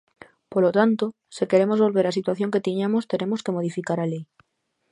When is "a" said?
4.01-4.09